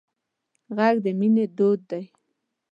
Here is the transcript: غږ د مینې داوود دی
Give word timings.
غږ 0.75 0.95
د 1.05 1.07
مینې 1.19 1.45
داوود 1.57 1.81
دی 1.89 2.03